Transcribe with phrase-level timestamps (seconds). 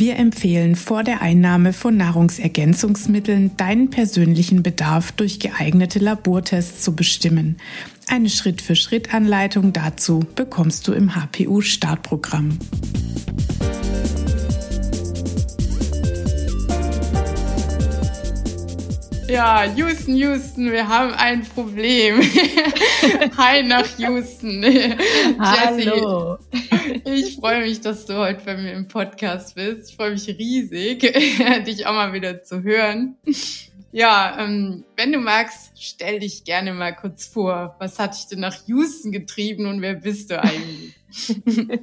[0.00, 7.58] Wir empfehlen vor der Einnahme von Nahrungsergänzungsmitteln deinen persönlichen Bedarf durch geeignete Labortests zu bestimmen.
[8.08, 12.58] Eine Schritt-für-Schritt-Anleitung dazu bekommst du im HPU-Startprogramm.
[19.30, 22.20] Ja, Houston, Houston, wir haben ein Problem.
[23.36, 24.64] Hi nach Houston.
[25.38, 26.36] Hallo.
[27.04, 29.90] Ich freue mich, dass du heute bei mir im Podcast bist.
[29.90, 30.98] Ich freue mich riesig,
[31.64, 33.18] dich auch mal wieder zu hören.
[33.92, 37.74] Ja, ähm, wenn du magst, stell dich gerne mal kurz vor.
[37.80, 40.94] Was hat dich denn nach Houston getrieben und wer bist du eigentlich?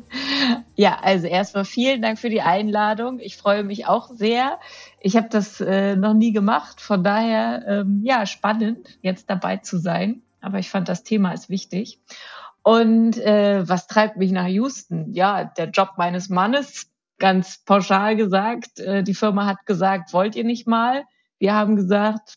[0.75, 3.19] ja, also erstmal vielen Dank für die Einladung.
[3.19, 4.57] Ich freue mich auch sehr.
[5.01, 9.77] Ich habe das äh, noch nie gemacht, von daher ähm, ja spannend, jetzt dabei zu
[9.77, 10.21] sein.
[10.39, 11.99] Aber ich fand das Thema ist wichtig.
[12.63, 15.13] Und äh, was treibt mich nach Houston?
[15.13, 18.79] Ja, der Job meines Mannes, ganz pauschal gesagt.
[18.79, 21.03] Äh, die Firma hat gesagt, wollt ihr nicht mal?
[21.39, 22.35] Wir haben gesagt,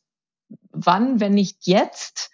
[0.71, 2.31] wann, wenn nicht jetzt?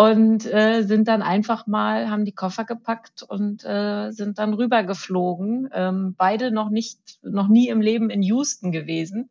[0.00, 5.68] und äh, sind dann einfach mal, haben die Koffer gepackt und äh, sind dann rübergeflogen.
[5.74, 9.28] Ähm, beide noch nicht, noch nie im Leben in Houston gewesen.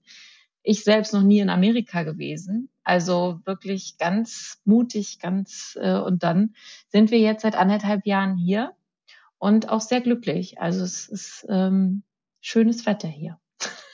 [0.62, 2.70] Ich selbst noch nie in Amerika gewesen.
[2.84, 6.54] Also wirklich ganz mutig, ganz äh, und dann
[6.90, 8.74] sind wir jetzt seit anderthalb Jahren hier
[9.40, 10.62] und auch sehr glücklich.
[10.62, 12.04] Also es ist ähm,
[12.42, 13.40] schönes Wetter hier.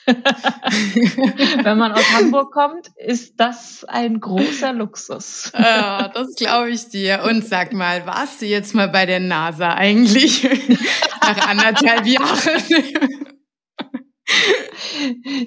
[1.64, 5.52] Wenn man aus Hamburg kommt, ist das ein großer Luxus.
[5.57, 7.24] Ja, das glaube ich dir.
[7.28, 10.44] Und sag mal, warst du jetzt mal bei der NASA eigentlich
[11.22, 13.34] nach anderthalb Jahren?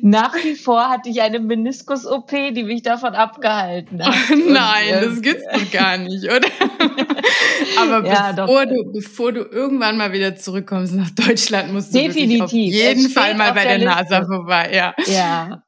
[0.03, 4.15] Nach wie vor hatte ich eine Meniskus-OP, die mich davon abgehalten hat.
[4.31, 6.49] Nein, Und, das gibt's doch gar nicht, oder?
[7.79, 12.43] Aber ja, bevor, du, bevor du irgendwann mal wieder zurückkommst nach Deutschland, musst du Definitiv.
[12.43, 14.71] auf jeden Fall mal bei der, der NASA vorbei.
[14.73, 14.95] Ja.
[15.07, 15.63] ja.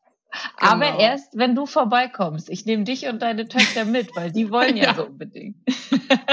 [0.59, 0.73] Genau.
[0.73, 2.51] Aber erst, wenn du vorbeikommst.
[2.51, 4.95] Ich nehme dich und deine Töchter mit, weil die wollen ja, ja.
[4.95, 5.57] so unbedingt.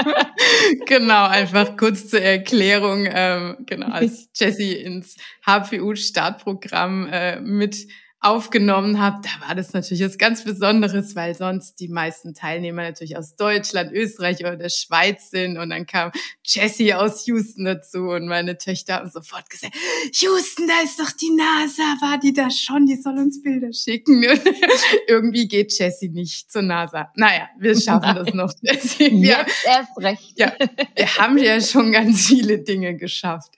[0.86, 3.08] genau, einfach kurz zur Erklärung.
[3.10, 5.16] Ähm, genau, als Jessie ins
[5.46, 7.88] HPU-Startprogramm äh, mit
[8.20, 13.16] aufgenommen habe, da war das natürlich was ganz Besonderes, weil sonst die meisten Teilnehmer natürlich
[13.16, 15.56] aus Deutschland, Österreich oder der Schweiz sind.
[15.56, 16.10] Und dann kam
[16.44, 19.74] Jessie aus Houston dazu und meine Töchter haben sofort gesagt,
[20.20, 24.24] Houston, da ist doch die NASA, war die da schon, die soll uns Bilder schicken.
[25.06, 27.12] irgendwie geht Jessie nicht zur NASA.
[27.14, 28.24] Naja, wir schaffen Nein.
[28.24, 28.52] das noch.
[28.62, 29.12] Jessie.
[29.12, 30.32] Wir, Jetzt erst recht.
[30.36, 30.52] Ja,
[30.96, 33.52] wir haben ja schon ganz viele Dinge geschafft.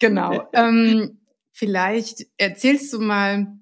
[0.00, 0.48] Genau.
[0.52, 1.20] Ähm,
[1.52, 3.59] vielleicht erzählst du mal,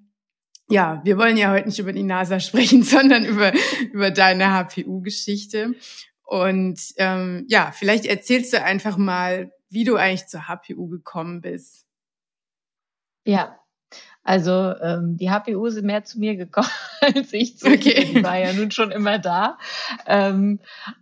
[0.69, 3.51] ja, wir wollen ja heute nicht über die NASA sprechen, sondern über,
[3.91, 5.75] über deine HPU-Geschichte.
[6.23, 11.85] Und ähm, ja, vielleicht erzählst du einfach mal, wie du eigentlich zur HPU gekommen bist.
[13.25, 13.59] Ja,
[14.23, 16.69] also ähm, die HPU sind mehr zu mir gekommen
[17.01, 18.11] als ich zu okay.
[18.13, 19.57] Die war ja nun schon immer da.
[20.05, 20.59] Ähm,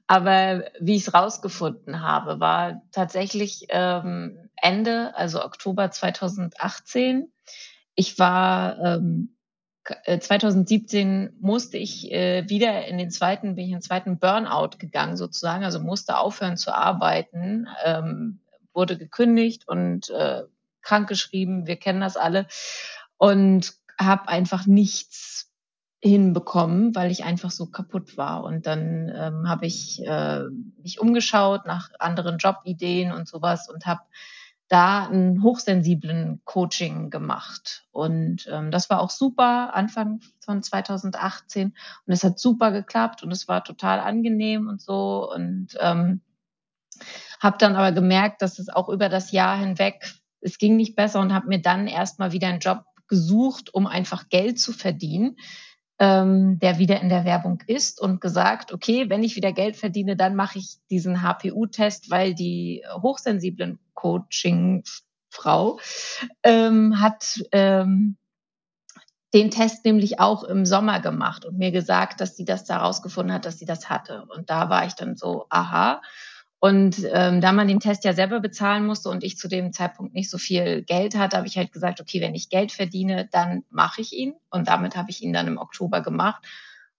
[0.08, 7.32] aber wie ich es rausgefunden habe, war tatsächlich ähm, Ende, also Oktober 2018.
[7.96, 9.37] Ich war ähm,
[10.20, 14.78] 2017 äh, musste ich äh, wieder in den zweiten, bin ich in den zweiten Burnout
[14.80, 18.40] gegangen sozusagen, also musste aufhören zu arbeiten, ähm,
[18.74, 20.44] wurde gekündigt und äh,
[20.82, 22.48] krankgeschrieben, wir kennen das alle
[23.18, 25.52] und habe einfach nichts
[26.00, 28.44] hinbekommen, weil ich einfach so kaputt war.
[28.44, 30.44] Und dann ähm, habe ich äh,
[30.82, 34.02] mich umgeschaut nach anderen Jobideen und sowas und habe
[34.68, 37.86] da einen hochsensiblen Coaching gemacht.
[37.92, 41.68] Und ähm, das war auch super, Anfang von 2018.
[42.06, 45.32] Und es hat super geklappt und es war total angenehm und so.
[45.34, 46.22] Und ähm,
[47.40, 51.20] habe dann aber gemerkt, dass es auch über das Jahr hinweg, es ging nicht besser
[51.20, 55.38] und habe mir dann erstmal wieder einen Job gesucht, um einfach Geld zu verdienen
[56.00, 60.16] ähm, der wieder in der Werbung ist und gesagt, okay, wenn ich wieder Geld verdiene,
[60.16, 65.80] dann mache ich diesen HPU-Test, weil die hochsensiblen Coaching-Frau
[66.44, 68.18] ähm, hat ähm,
[69.34, 73.34] den Test nämlich auch im Sommer gemacht und mir gesagt, dass sie das da rausgefunden
[73.34, 74.26] hat, dass sie das hatte.
[74.36, 76.02] Und da war ich dann so, aha.
[76.60, 80.16] Und ähm, da man den Test ja selber bezahlen musste und ich zu dem Zeitpunkt
[80.16, 83.64] nicht so viel Geld hatte, habe ich halt gesagt, okay, wenn ich Geld verdiene, dann
[83.70, 84.34] mache ich ihn.
[84.50, 86.44] Und damit habe ich ihn dann im Oktober gemacht.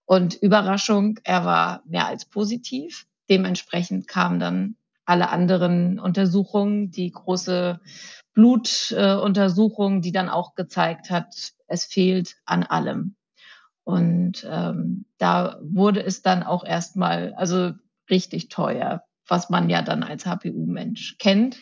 [0.05, 3.05] Und Überraschung, er war mehr als positiv.
[3.29, 4.75] Dementsprechend kamen dann
[5.05, 7.81] alle anderen Untersuchungen, die große
[8.33, 13.15] Blutuntersuchung, äh, die dann auch gezeigt hat, es fehlt an allem.
[13.83, 17.73] Und ähm, da wurde es dann auch erstmal, also
[18.09, 21.57] richtig teuer was man ja dann als HPU-Mensch kennt,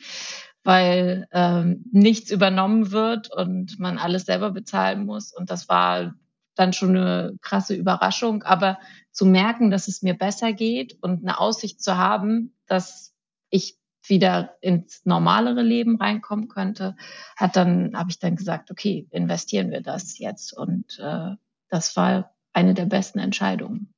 [0.64, 5.34] weil ähm, nichts übernommen wird und man alles selber bezahlen muss.
[5.34, 6.16] Und das war
[6.56, 8.44] dann schon eine krasse Überraschung.
[8.44, 8.80] Aber
[9.12, 13.14] zu merken, dass es mir besser geht und eine Aussicht zu haben, dass
[13.50, 16.96] ich wieder ins normalere Leben reinkommen könnte,
[17.36, 21.36] hat dann habe ich dann gesagt, okay, investieren wir das jetzt und äh,
[21.70, 23.94] das war eine der besten Entscheidungen.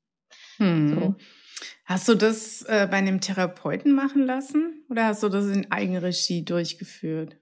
[0.58, 0.90] Hm.
[0.90, 1.16] So.
[1.86, 6.46] Hast du das äh, bei einem Therapeuten machen lassen oder hast du das in Eigenregie
[6.46, 7.38] durchgeführt?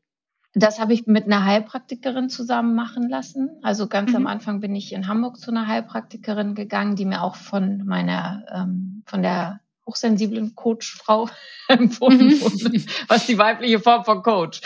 [0.54, 3.50] Das habe ich mit einer Heilpraktikerin zusammen machen lassen.
[3.62, 4.16] Also ganz mhm.
[4.18, 8.46] am Anfang bin ich in Hamburg zu einer Heilpraktikerin gegangen, die mir auch von meiner,
[8.52, 11.30] ähm, von der hochsensiblen Coachfrau
[11.68, 12.42] empfohlen mhm.
[12.42, 14.62] wurde, was die weibliche Form von Coach.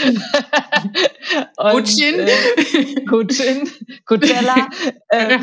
[1.58, 2.20] Coachin.
[2.20, 3.70] Äh, Coachin,
[4.06, 4.70] Coachella.
[5.14, 5.40] Äh,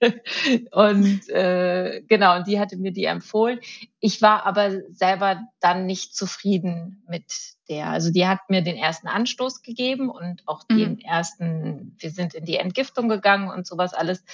[0.72, 3.58] und äh, genau, und die hatte mir die empfohlen.
[4.00, 7.24] Ich war aber selber dann nicht zufrieden mit
[7.68, 7.88] der.
[7.88, 10.76] Also die hat mir den ersten Anstoß gegeben und auch mhm.
[10.76, 14.24] den ersten, wir sind in die Entgiftung gegangen und sowas alles.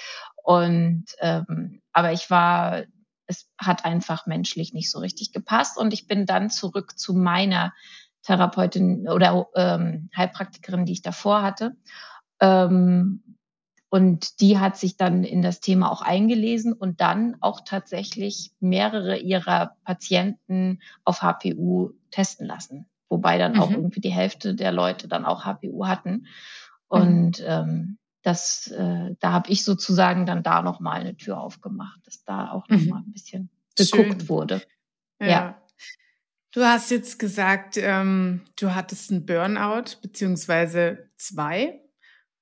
[0.43, 2.85] Und ähm, aber ich war,
[3.27, 5.79] es hat einfach menschlich nicht so richtig gepasst.
[5.79, 7.73] Und ich bin dann zurück zu meiner
[8.23, 11.77] Therapeutin oder ähm, Heilpraktikerin, die ich davor hatte.
[12.41, 13.23] Ähm,
[13.95, 19.19] und die hat sich dann in das Thema auch eingelesen und dann auch tatsächlich mehrere
[19.19, 22.87] ihrer Patienten auf HPU testen lassen.
[23.09, 23.61] Wobei dann mhm.
[23.61, 26.27] auch irgendwie die Hälfte der Leute dann auch HPU hatten.
[26.89, 27.47] Und mhm.
[27.47, 32.51] ähm, das, äh, da habe ich sozusagen dann da nochmal eine Tür aufgemacht, dass da
[32.51, 33.11] auch nochmal mhm.
[33.11, 34.29] ein bisschen geguckt Schön.
[34.29, 34.63] wurde.
[35.21, 35.29] ja.
[35.29, 35.61] ja.
[36.51, 41.84] Du hast jetzt gesagt, ähm, du hattest einen Burnout beziehungsweise zwei.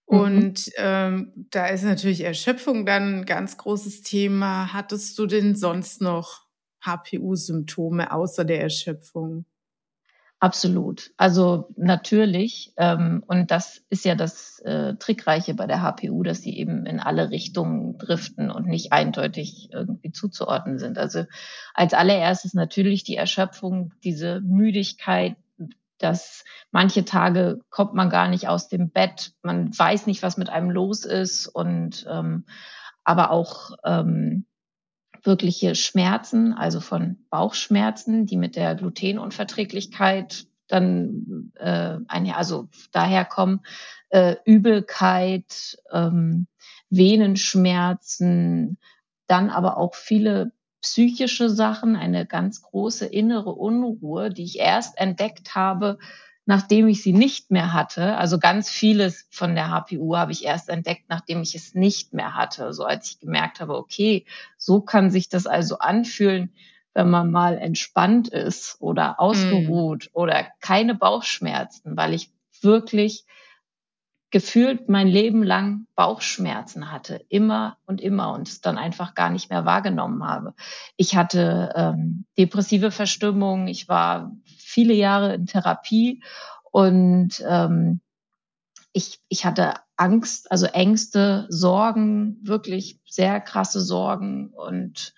[0.08, 0.18] Mhm.
[0.18, 4.72] Und ähm, da ist natürlich Erschöpfung dann ein ganz großes Thema.
[4.72, 6.46] Hattest du denn sonst noch
[6.84, 9.46] HPU-Symptome außer der Erschöpfung?
[10.42, 11.12] Absolut.
[11.18, 12.72] Also natürlich.
[12.76, 16.98] Ähm, und das ist ja das äh, Trickreiche bei der HPU, dass sie eben in
[16.98, 20.98] alle Richtungen driften und nicht eindeutig irgendwie zuzuordnen sind.
[20.98, 21.26] Also
[21.74, 25.36] als allererstes natürlich die Erschöpfung, diese Müdigkeit,
[26.02, 30.50] dass manche Tage kommt man gar nicht aus dem Bett, man weiß nicht, was mit
[30.50, 32.44] einem los ist und ähm,
[33.04, 34.46] aber auch ähm,
[35.22, 43.60] wirkliche Schmerzen, also von Bauchschmerzen, die mit der Glutenunverträglichkeit dann äh, einher, also daherkommen,
[44.08, 46.46] äh, Übelkeit, ähm,
[46.90, 48.78] Venenschmerzen,
[49.26, 50.52] dann aber auch viele
[50.82, 55.98] psychische Sachen, eine ganz große innere Unruhe, die ich erst entdeckt habe,
[56.44, 58.16] nachdem ich sie nicht mehr hatte.
[58.16, 62.34] Also ganz vieles von der HPU habe ich erst entdeckt, nachdem ich es nicht mehr
[62.34, 62.72] hatte.
[62.72, 64.26] So als ich gemerkt habe, okay,
[64.58, 66.52] so kann sich das also anfühlen,
[66.94, 70.16] wenn man mal entspannt ist oder ausgeruht mm.
[70.18, 72.30] oder keine Bauchschmerzen, weil ich
[72.60, 73.24] wirklich
[74.32, 79.50] gefühlt mein Leben lang Bauchschmerzen hatte, immer und immer und es dann einfach gar nicht
[79.50, 80.54] mehr wahrgenommen habe.
[80.96, 86.22] Ich hatte ähm, depressive Verstimmung, ich war viele Jahre in Therapie
[86.70, 88.00] und ähm,
[88.94, 95.14] ich, ich hatte Angst, also Ängste, Sorgen, wirklich sehr krasse Sorgen und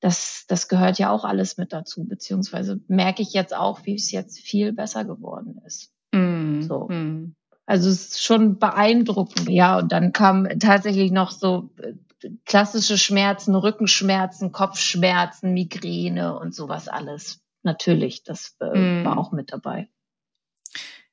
[0.00, 4.12] das, das gehört ja auch alles mit dazu, beziehungsweise merke ich jetzt auch, wie es
[4.12, 5.90] jetzt viel besser geworden ist.
[6.12, 6.88] Mm, so.
[6.88, 7.35] Mm.
[7.66, 9.78] Also es ist schon beeindruckend, ja.
[9.78, 11.94] Und dann kam tatsächlich noch so äh,
[12.44, 17.40] klassische Schmerzen, Rückenschmerzen, Kopfschmerzen, Migräne und sowas alles.
[17.62, 19.04] Natürlich, das äh, mm.
[19.04, 19.88] war auch mit dabei.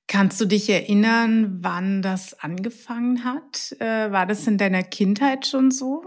[0.08, 3.76] Kannst du dich erinnern, wann das angefangen hat?
[3.80, 6.04] Äh, war das in deiner Kindheit schon so?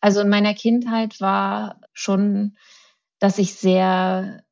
[0.00, 2.56] Also in meiner Kindheit war schon,
[3.18, 4.42] dass ich sehr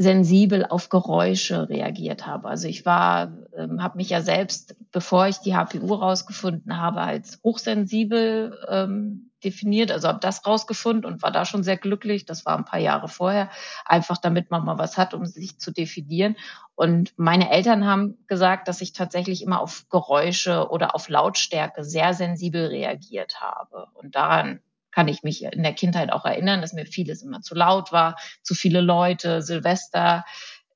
[0.00, 2.48] sensibel auf Geräusche reagiert habe.
[2.48, 7.40] Also ich war, ähm, habe mich ja selbst, bevor ich die HPU rausgefunden habe, als
[7.42, 9.90] hochsensibel ähm, definiert.
[9.90, 12.24] Also habe das rausgefunden und war da schon sehr glücklich.
[12.26, 13.50] Das war ein paar Jahre vorher,
[13.84, 16.36] einfach damit man mal was hat, um sich zu definieren.
[16.76, 22.14] Und meine Eltern haben gesagt, dass ich tatsächlich immer auf Geräusche oder auf Lautstärke sehr
[22.14, 23.88] sensibel reagiert habe.
[23.94, 27.54] Und daran kann ich mich in der Kindheit auch erinnern, dass mir vieles immer zu
[27.54, 30.24] laut war, zu viele Leute, Silvester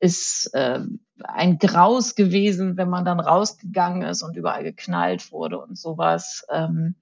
[0.00, 0.80] ist äh,
[1.22, 6.44] ein Graus gewesen, wenn man dann rausgegangen ist und überall geknallt wurde und sowas.
[6.50, 6.96] Ähm,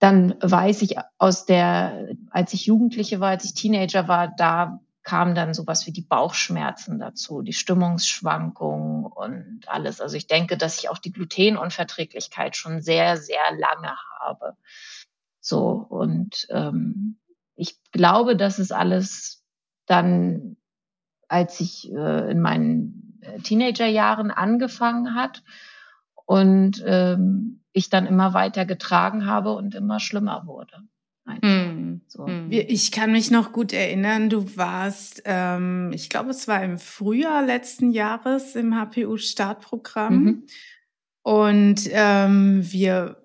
[0.00, 5.34] dann weiß ich aus der, als ich Jugendliche war, als ich Teenager war, da kam
[5.34, 10.00] dann sowas wie die Bauchschmerzen dazu, die Stimmungsschwankungen und alles.
[10.00, 14.56] Also ich denke, dass ich auch die Glutenunverträglichkeit schon sehr, sehr lange habe.
[15.44, 17.18] So und ähm,
[17.54, 19.44] ich glaube, dass es alles
[19.84, 20.56] dann,
[21.28, 25.42] als ich äh, in meinen äh, Teenagerjahren angefangen hat
[26.24, 30.78] und ähm, ich dann immer weiter getragen habe und immer schlimmer wurde.
[31.26, 32.00] Hm.
[32.08, 32.26] So.
[32.26, 32.48] Hm.
[32.50, 37.44] Ich kann mich noch gut erinnern, du warst, ähm, ich glaube, es war im Frühjahr
[37.44, 40.24] letzten Jahres im HPU-Startprogramm.
[40.24, 40.46] Mhm.
[41.22, 43.23] Und ähm, wir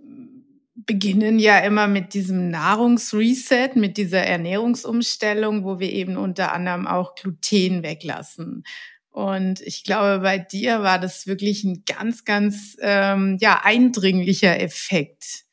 [0.90, 7.14] beginnen ja immer mit diesem Nahrungsreset, mit dieser Ernährungsumstellung, wo wir eben unter anderem auch
[7.14, 8.64] Gluten weglassen.
[9.12, 15.44] Und ich glaube, bei dir war das wirklich ein ganz, ganz ähm, ja eindringlicher Effekt,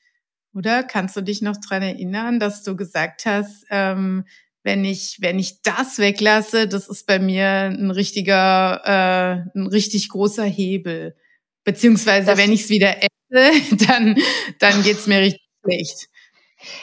[0.54, 0.82] oder?
[0.82, 4.24] Kannst du dich noch dran erinnern, dass du gesagt hast, ähm,
[4.62, 10.08] wenn ich wenn ich das weglasse, das ist bei mir ein richtiger, äh, ein richtig
[10.08, 11.14] großer Hebel.
[11.62, 13.02] Beziehungsweise das wenn ich es wieder
[13.88, 14.16] dann
[14.58, 16.08] dann geht's mir richtig schlecht.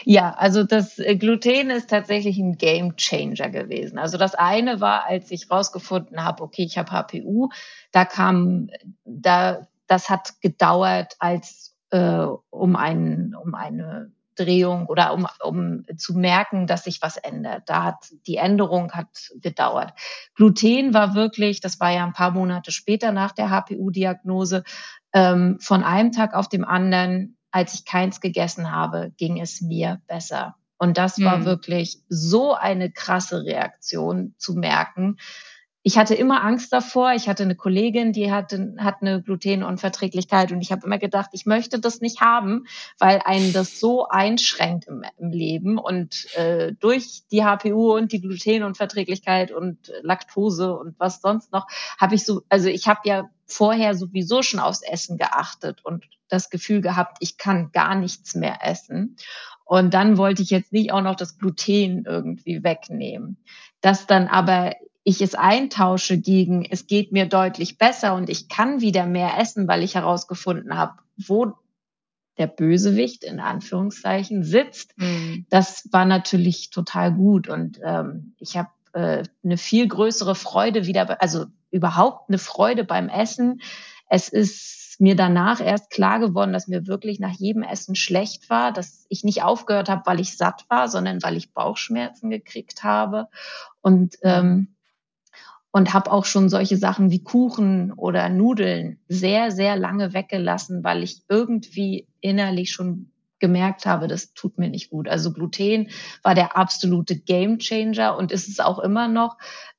[0.05, 3.97] Ja, also das äh, Gluten ist tatsächlich ein Game Changer gewesen.
[3.97, 7.49] Also das eine war, als ich rausgefunden habe, okay, ich habe HPU,
[7.91, 8.69] da kam,
[9.05, 16.13] da, das hat gedauert, als äh, um einen, um eine Drehung oder um, um zu
[16.17, 17.63] merken, dass sich was ändert.
[17.67, 19.93] Da hat die Änderung hat gedauert.
[20.35, 24.63] Gluten war wirklich, das war ja ein paar Monate später nach der HPU-Diagnose,
[25.13, 30.01] ähm, von einem Tag auf dem anderen als ich keins gegessen habe, ging es mir
[30.07, 30.55] besser.
[30.79, 31.45] Und das war mhm.
[31.45, 35.17] wirklich so eine krasse Reaktion zu merken,
[35.85, 37.11] ich hatte immer Angst davor.
[37.11, 41.45] Ich hatte eine Kollegin, die hatte, hat eine Glutenunverträglichkeit und ich habe immer gedacht, ich
[41.45, 42.65] möchte das nicht haben,
[42.99, 45.77] weil einen das so einschränkt im, im Leben.
[45.77, 51.67] Und äh, durch die HPU und die Glutenunverträglichkeit und Laktose und was sonst noch,
[51.99, 56.49] habe ich so, also ich habe ja vorher sowieso schon aufs Essen geachtet und das
[56.49, 59.17] Gefühl gehabt, ich kann gar nichts mehr essen.
[59.65, 63.37] Und dann wollte ich jetzt nicht auch noch das Gluten irgendwie wegnehmen.
[63.81, 68.81] Das dann aber ich es eintausche gegen, es geht mir deutlich besser und ich kann
[68.81, 71.53] wieder mehr essen, weil ich herausgefunden habe, wo
[72.37, 74.97] der Bösewicht in Anführungszeichen sitzt.
[74.97, 75.45] Mhm.
[75.49, 81.21] Das war natürlich total gut und ähm, ich habe äh, eine viel größere Freude wieder,
[81.21, 83.61] also überhaupt eine Freude beim Essen.
[84.09, 88.71] Es ist mir danach erst klar geworden, dass mir wirklich nach jedem Essen schlecht war,
[88.71, 93.27] dass ich nicht aufgehört habe, weil ich satt war, sondern weil ich Bauchschmerzen gekriegt habe.
[93.81, 94.69] Und ähm,
[95.75, 101.01] und habe auch schon solche Sachen wie Kuchen oder Nudeln sehr, sehr lange weggelassen, weil
[101.01, 105.09] ich irgendwie innerlich schon gemerkt habe, das tut mir nicht gut.
[105.09, 105.89] Also Gluten
[106.21, 109.37] war der absolute Gamechanger und ist es auch immer noch.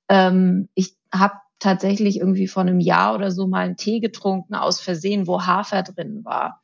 [0.08, 4.80] Ähm, ich habe tatsächlich irgendwie vor einem Jahr oder so mal einen Tee getrunken aus
[4.80, 6.61] Versehen, wo Hafer drin war.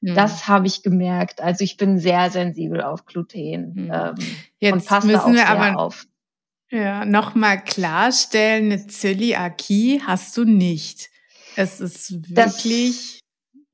[0.00, 0.14] Mhm.
[0.14, 1.40] Das habe ich gemerkt.
[1.40, 3.90] Also ich bin sehr sensibel auf Gluten mhm.
[3.92, 4.14] ähm,
[4.58, 6.06] Jetzt und passe müssen auch wir aber auf.
[6.70, 11.10] Ja, nochmal klarstellen, eine Zöliakie hast du nicht.
[11.54, 13.20] Es ist wirklich.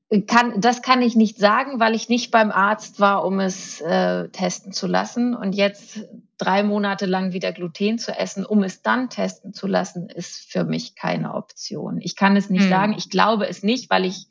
[0.09, 3.79] Das kann, das kann ich nicht sagen, weil ich nicht beim Arzt war, um es
[3.79, 5.35] äh, testen zu lassen.
[5.35, 6.01] Und jetzt
[6.39, 10.63] drei Monate lang wieder Gluten zu essen, um es dann testen zu lassen, ist für
[10.63, 11.99] mich keine Option.
[12.01, 12.69] Ich kann es nicht hm.
[12.69, 12.95] sagen.
[12.97, 14.27] Ich glaube es nicht, weil ich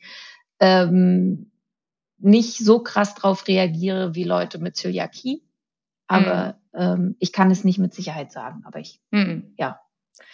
[0.59, 1.53] ähm,
[2.19, 5.45] nicht so krass drauf reagiere wie Leute mit Zöliakie.
[6.09, 6.81] Aber mhm.
[6.81, 8.63] ähm, ich kann es nicht mit Sicherheit sagen.
[8.65, 9.55] Aber ich, mhm.
[9.57, 9.81] ja.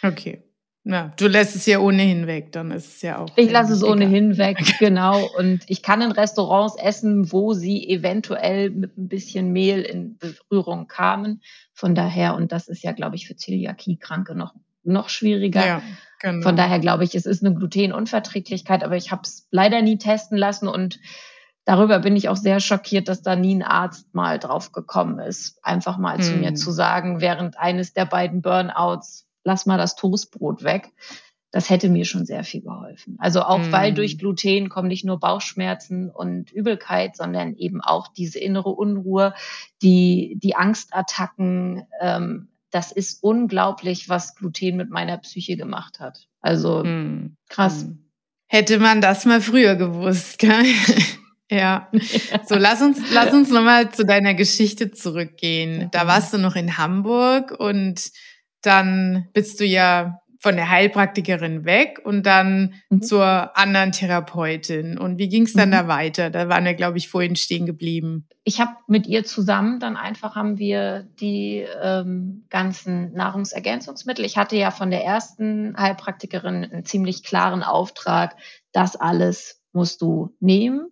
[0.01, 0.44] Okay.
[0.87, 3.29] Ja, du lässt es ja ohnehin weg, dann ist es ja auch.
[3.35, 5.27] Ich lasse es ohnehin weg, genau.
[5.37, 10.87] Und ich kann in Restaurants essen, wo sie eventuell mit ein bisschen Mehl in Berührung
[10.87, 11.41] kamen.
[11.73, 15.65] Von daher, und das ist ja, glaube ich, für Zöliakie-Kranke noch, noch schwieriger.
[15.65, 15.81] Ja,
[16.21, 16.43] genau.
[16.43, 20.37] Von daher glaube ich, es ist eine Glutenunverträglichkeit, aber ich habe es leider nie testen
[20.37, 20.99] lassen und
[21.65, 25.57] darüber bin ich auch sehr schockiert, dass da nie ein Arzt mal drauf gekommen ist,
[25.63, 26.23] einfach mal hm.
[26.23, 26.55] zu mir hm.
[26.55, 30.91] zu sagen, während eines der beiden Burnouts, lass mal das Toastbrot weg.
[31.51, 33.15] Das hätte mir schon sehr viel geholfen.
[33.19, 33.71] Also auch hm.
[33.71, 39.33] weil durch Gluten kommen nicht nur Bauchschmerzen und Übelkeit, sondern eben auch diese innere Unruhe,
[39.81, 41.87] die, die Angstattacken.
[42.01, 46.27] Ähm, das ist unglaublich, was Gluten mit meiner Psyche gemacht hat.
[46.41, 47.37] Also hm.
[47.47, 47.83] krass.
[47.83, 47.99] Hm.
[48.47, 50.65] Hätte man das mal früher gewusst, gell?
[51.51, 51.91] Ja,
[52.47, 55.89] so lass uns, lass uns nochmal zu deiner Geschichte zurückgehen.
[55.91, 58.09] Da warst du noch in Hamburg und
[58.65, 63.01] dann bist du ja von der Heilpraktikerin weg und dann mhm.
[63.01, 64.99] zur anderen Therapeutin.
[64.99, 65.73] Und wie ging es dann mhm.
[65.73, 66.29] da weiter?
[66.29, 68.27] Da waren wir, glaube ich, vorhin stehen geblieben.
[68.43, 74.23] Ich habe mit ihr zusammen dann einfach haben wir die ähm, ganzen Nahrungsergänzungsmittel.
[74.23, 78.35] Ich hatte ja von der ersten Heilpraktikerin einen ziemlich klaren Auftrag,
[78.71, 80.91] das alles musst du nehmen.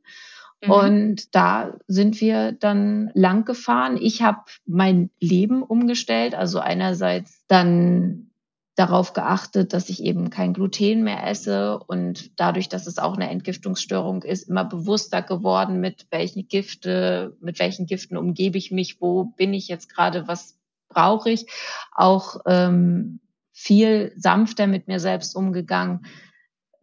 [0.64, 0.72] Mhm.
[0.72, 3.98] Und da sind wir dann lang gefahren.
[4.00, 8.30] Ich habe mein Leben umgestellt, also einerseits dann
[8.76, 13.30] darauf geachtet, dass ich eben kein Gluten mehr esse und dadurch, dass es auch eine
[13.30, 19.26] Entgiftungsstörung ist, immer bewusster geworden, mit welchen Gifte, mit welchen Giften umgebe ich mich, wo
[19.26, 20.58] bin ich jetzt gerade, was
[20.90, 21.46] brauche ich,
[21.92, 23.20] auch ähm,
[23.52, 26.08] viel sanfter mit mir selbst umgegangen,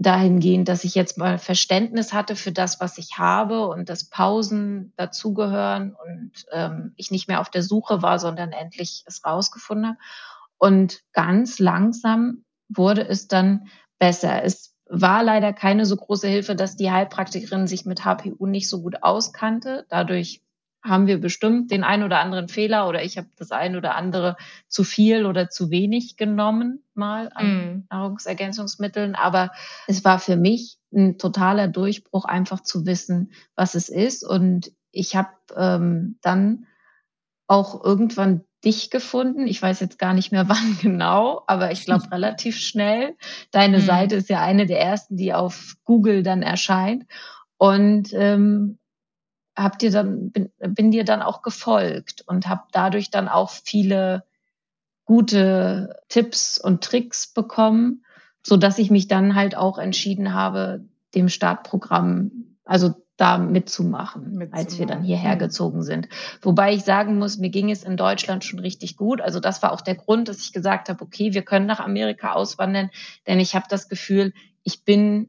[0.01, 4.95] dahingehend, dass ich jetzt mal Verständnis hatte für das, was ich habe und dass Pausen
[4.97, 9.99] dazugehören und ähm, ich nicht mehr auf der Suche war, sondern endlich es rausgefunden habe.
[10.57, 14.43] Und ganz langsam wurde es dann besser.
[14.43, 18.81] Es war leider keine so große Hilfe, dass die Heilpraktikerin sich mit HPU nicht so
[18.81, 19.85] gut auskannte.
[19.91, 20.41] Dadurch
[20.83, 24.37] haben wir bestimmt den ein oder anderen Fehler oder ich habe das ein oder andere
[24.69, 27.87] zu viel oder zu wenig genommen mal an mm.
[27.91, 29.15] Nahrungsergänzungsmitteln.
[29.15, 29.53] Aber
[29.87, 34.27] es war für mich ein totaler Durchbruch, einfach zu wissen, was es ist.
[34.27, 36.67] Und ich habe ähm, dann
[37.47, 39.47] auch irgendwann dich gefunden.
[39.47, 43.17] Ich weiß jetzt gar nicht mehr wann genau, aber ich glaube relativ schnell.
[43.51, 43.83] Deine mhm.
[43.83, 47.05] Seite ist ja eine der ersten, die auf Google dann erscheint.
[47.59, 48.79] Und ähm,
[49.63, 54.25] hab dir dann, bin, bin dir dann auch gefolgt und habe dadurch dann auch viele
[55.05, 58.05] gute Tipps und Tricks bekommen,
[58.45, 64.53] so dass ich mich dann halt auch entschieden habe, dem Startprogramm, also da mitzumachen, mitzumachen,
[64.53, 66.09] als wir dann hierher gezogen sind.
[66.41, 69.21] Wobei ich sagen muss, mir ging es in Deutschland schon richtig gut.
[69.21, 72.33] Also das war auch der Grund, dass ich gesagt habe, okay, wir können nach Amerika
[72.33, 72.91] auswandern,
[73.27, 75.29] denn ich habe das Gefühl, ich bin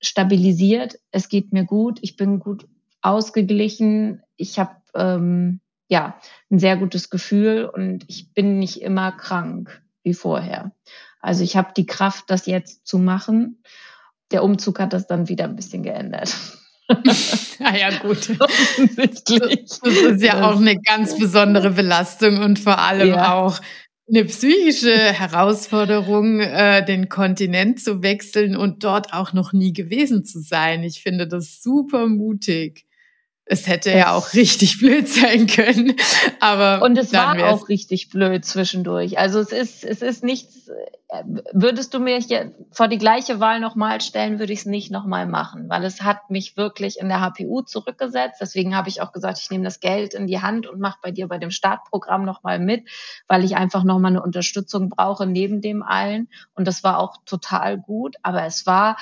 [0.00, 2.66] stabilisiert, es geht mir gut, ich bin gut
[3.02, 6.18] ausgeglichen, ich habe ähm, ja
[6.50, 10.72] ein sehr gutes Gefühl und ich bin nicht immer krank wie vorher.
[11.20, 13.62] Also ich habe die Kraft, das jetzt zu machen.
[14.30, 16.34] Der Umzug hat das dann wieder ein bisschen geändert.
[16.88, 18.28] ah ja, gut.
[18.96, 19.22] Das,
[19.80, 23.34] ist ja auch eine ganz besondere Belastung und vor allem ja.
[23.34, 23.60] auch
[24.08, 30.40] eine psychische Herausforderung, äh, den Kontinent zu wechseln und dort auch noch nie gewesen zu
[30.40, 30.82] sein.
[30.82, 32.87] Ich finde das super mutig.
[33.50, 35.94] Es hätte ja auch richtig blöd sein können,
[36.38, 39.18] aber und es war auch richtig blöd zwischendurch.
[39.18, 40.68] Also es ist es ist nichts.
[40.68, 41.22] Äh,
[41.54, 45.26] würdest du mir hier vor die gleiche Wahl nochmal stellen, würde ich es nicht nochmal
[45.26, 48.38] machen, weil es hat mich wirklich in der HPU zurückgesetzt.
[48.42, 51.10] Deswegen habe ich auch gesagt, ich nehme das Geld in die Hand und mache bei
[51.10, 52.86] dir bei dem Startprogramm nochmal mit,
[53.28, 56.28] weil ich einfach nochmal eine Unterstützung brauche neben dem allen.
[56.54, 58.16] Und das war auch total gut.
[58.22, 58.98] Aber es war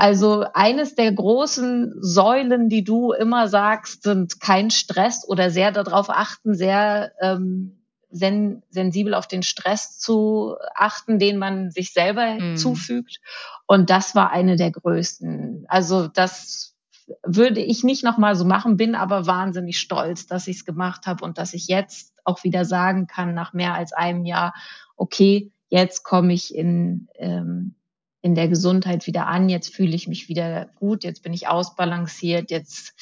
[0.00, 6.08] also eines der großen Säulen, die du immer sagst, sind kein Stress oder sehr darauf
[6.08, 12.56] achten, sehr ähm, sen sensibel auf den Stress zu achten, den man sich selber mhm.
[12.56, 13.20] zufügt.
[13.66, 15.66] Und das war eine der größten.
[15.68, 16.74] Also das
[17.22, 21.26] würde ich nicht nochmal so machen, bin aber wahnsinnig stolz, dass ich es gemacht habe
[21.26, 24.54] und dass ich jetzt auch wieder sagen kann, nach mehr als einem Jahr,
[24.96, 27.74] okay, jetzt komme ich in, ähm,
[28.22, 32.50] in der Gesundheit wieder an, jetzt fühle ich mich wieder gut, jetzt bin ich ausbalanciert,
[32.50, 32.92] jetzt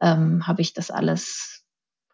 [0.00, 1.64] ähm, habe ich das alles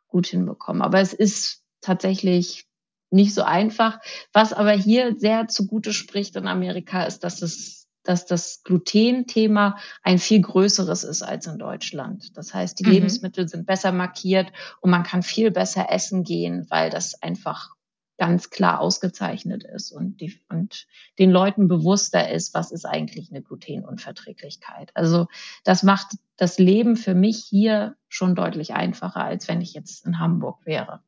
[0.06, 0.82] gut hinbekommen.
[0.82, 2.66] Aber es ist tatsächlich
[3.10, 3.98] nicht so einfach.
[4.32, 10.18] Was aber hier sehr zugute spricht in Amerika, ist, dass es dass das Gluten-Thema ein
[10.18, 12.36] viel größeres ist als in Deutschland.
[12.36, 12.92] Das heißt, die mhm.
[12.92, 17.75] Lebensmittel sind besser markiert und man kann viel besser essen gehen, weil das einfach
[18.18, 20.86] ganz klar ausgezeichnet ist und, die, und
[21.18, 24.90] den Leuten bewusster ist, was ist eigentlich eine Glutenunverträglichkeit.
[24.94, 25.26] Also
[25.64, 30.18] das macht das Leben für mich hier schon deutlich einfacher, als wenn ich jetzt in
[30.18, 31.00] Hamburg wäre.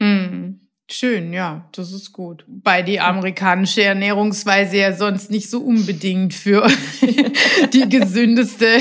[0.00, 0.60] Hm.
[0.90, 2.44] Schön, ja, das ist gut.
[2.46, 6.66] Bei die amerikanische Ernährungsweise ja sonst nicht so unbedingt für
[7.72, 8.78] die gesündeste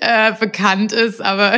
[0.00, 1.56] äh, bekannt ist, aber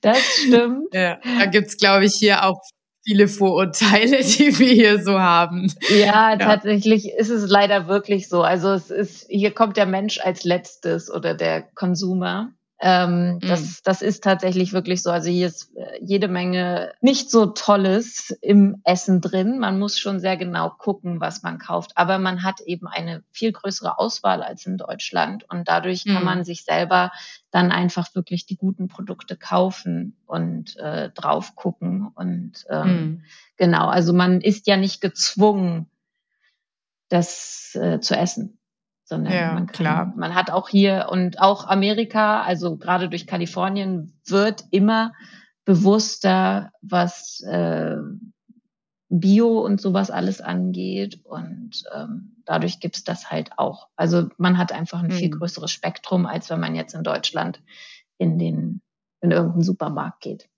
[0.00, 0.88] das stimmt.
[0.94, 2.62] Ja, da gibt's glaube ich, hier auch
[3.08, 5.72] viele Vorurteile, die wir hier so haben.
[5.88, 8.42] Ja, ja, tatsächlich ist es leider wirklich so.
[8.42, 12.52] Also es ist, hier kommt der Mensch als letztes oder der Konsumer.
[12.80, 13.40] Ähm, mhm.
[13.40, 15.10] das, das ist tatsächlich wirklich so.
[15.10, 19.58] Also hier ist äh, jede Menge nicht so Tolles im Essen drin.
[19.58, 21.92] Man muss schon sehr genau gucken, was man kauft.
[21.96, 25.44] Aber man hat eben eine viel größere Auswahl als in Deutschland.
[25.50, 26.14] Und dadurch mhm.
[26.14, 27.10] kann man sich selber
[27.50, 32.12] dann einfach wirklich die guten Produkte kaufen und äh, drauf gucken.
[32.14, 33.24] Und ähm, mhm.
[33.56, 35.90] genau, also man ist ja nicht gezwungen,
[37.08, 38.58] das äh, zu essen
[39.08, 40.12] sondern ja, man, kann, klar.
[40.16, 45.12] man hat auch hier und auch Amerika, also gerade durch Kalifornien, wird immer
[45.64, 47.96] bewusster, was äh,
[49.08, 51.20] Bio und sowas alles angeht.
[51.24, 53.88] Und ähm, dadurch gibt's das halt auch.
[53.96, 55.38] Also man hat einfach ein viel mhm.
[55.38, 57.62] größeres Spektrum, als wenn man jetzt in Deutschland
[58.18, 58.82] in den
[59.20, 60.48] in irgendeinen Supermarkt geht.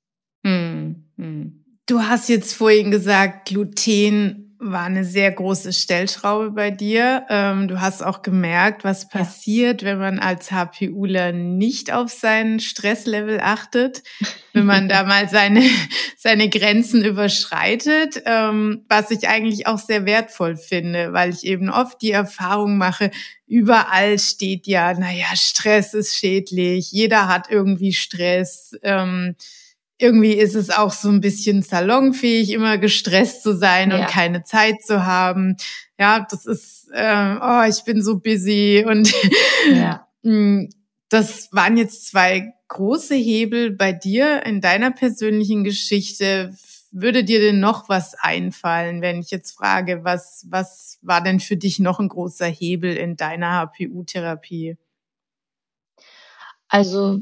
[0.43, 1.65] Mhm.
[1.87, 7.25] Du hast jetzt vorhin gesagt, Gluten war eine sehr große Stellschraube bei dir.
[7.31, 9.89] Ähm, du hast auch gemerkt, was passiert, ja.
[9.89, 14.03] wenn man als HPUler nicht auf seinen Stresslevel achtet,
[14.53, 15.63] wenn man da mal seine,
[16.17, 22.03] seine Grenzen überschreitet, ähm, was ich eigentlich auch sehr wertvoll finde, weil ich eben oft
[22.03, 23.11] die Erfahrung mache,
[23.47, 28.75] überall steht ja, naja, Stress ist schädlich, jeder hat irgendwie Stress.
[30.01, 33.99] Irgendwie ist es auch so ein bisschen salonfähig, immer gestresst zu sein ja.
[33.99, 35.57] und keine Zeit zu haben.
[35.99, 39.13] Ja, das ist, äh, oh, ich bin so busy und
[39.75, 40.07] ja.
[40.23, 40.69] Mm,
[41.11, 46.55] das waren jetzt zwei große Hebel bei dir in deiner persönlichen Geschichte.
[46.93, 51.57] Würde dir denn noch was einfallen, wenn ich jetzt frage, was, was war denn für
[51.57, 54.77] dich noch ein großer Hebel in deiner HPU-Therapie?
[56.69, 57.21] Also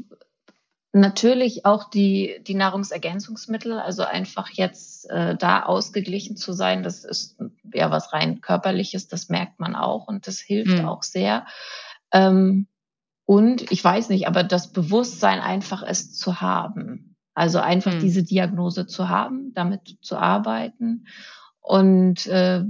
[0.91, 7.37] Natürlich auch die, die Nahrungsergänzungsmittel, also einfach jetzt äh, da ausgeglichen zu sein, das ist
[7.71, 10.87] ja was rein körperliches, das merkt man auch und das hilft mhm.
[10.87, 11.45] auch sehr.
[12.11, 12.65] Ähm,
[13.25, 17.15] und ich weiß nicht, aber das Bewusstsein einfach es zu haben.
[17.35, 17.99] Also einfach mhm.
[17.99, 21.05] diese Diagnose zu haben, damit zu arbeiten
[21.61, 22.63] und äh,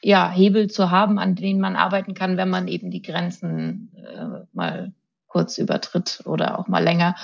[0.00, 4.46] ja, Hebel zu haben, an denen man arbeiten kann, wenn man eben die Grenzen äh,
[4.54, 4.94] mal
[5.36, 7.14] kurz übertritt oder auch mal länger.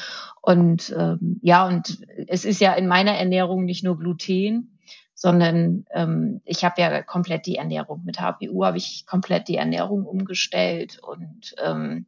[0.42, 4.79] Und ähm, ja, und es ist ja in meiner Ernährung nicht nur Gluten,
[5.14, 10.05] sondern ähm, ich habe ja komplett die Ernährung mit HPU habe ich komplett die Ernährung
[10.05, 12.05] umgestellt und ähm,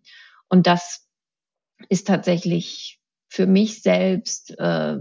[0.51, 1.09] und das
[1.89, 4.99] ist tatsächlich für mich selbst äh,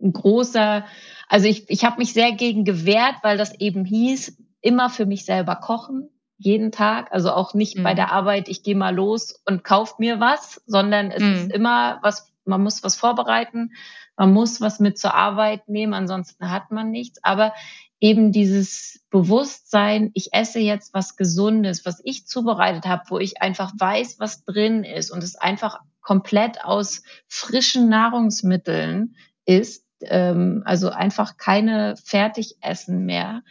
[0.00, 0.84] ein großer,
[1.28, 5.24] also ich, ich habe mich sehr gegen gewehrt, weil das eben hieß, immer für mich
[5.24, 7.82] selber kochen jeden Tag, also auch nicht mhm.
[7.82, 11.34] bei der Arbeit, ich gehe mal los und kauf mir was, sondern es mhm.
[11.34, 13.72] ist immer was, man muss was vorbereiten,
[14.16, 17.22] man muss was mit zur Arbeit nehmen, ansonsten hat man nichts.
[17.22, 17.52] Aber
[18.00, 23.72] eben dieses Bewusstsein, ich esse jetzt was Gesundes, was ich zubereitet habe, wo ich einfach
[23.76, 31.36] weiß, was drin ist und es einfach komplett aus frischen Nahrungsmitteln ist, ähm, also einfach
[31.36, 33.42] keine Fertigessen mehr.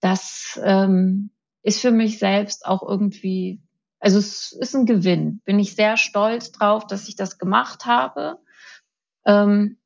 [0.00, 1.30] Das ähm,
[1.68, 3.60] ist für mich selbst auch irgendwie,
[4.00, 5.40] also es ist ein Gewinn.
[5.44, 8.38] Bin ich sehr stolz drauf, dass ich das gemacht habe,
[9.26, 9.76] ähm,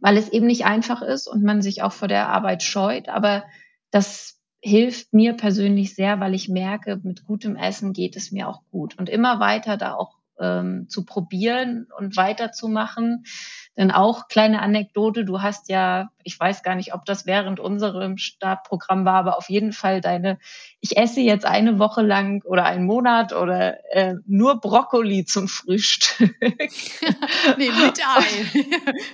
[0.00, 3.10] weil es eben nicht einfach ist und man sich auch vor der Arbeit scheut.
[3.10, 3.44] Aber
[3.90, 8.62] das hilft mir persönlich sehr, weil ich merke, mit gutem Essen geht es mir auch
[8.70, 8.98] gut.
[8.98, 13.24] Und immer weiter da auch ähm, zu probieren und weiterzumachen.
[13.76, 18.18] Denn auch kleine Anekdote, du hast ja, ich weiß gar nicht, ob das während unserem
[18.18, 20.38] Startprogramm war, aber auf jeden Fall deine,
[20.80, 26.34] ich esse jetzt eine Woche lang oder einen Monat oder äh, nur Brokkoli zum Frühstück.
[26.40, 28.24] nee, mit Ei.